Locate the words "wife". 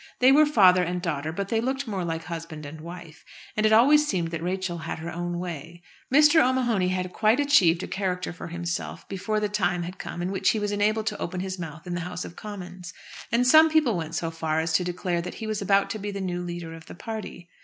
2.81-3.23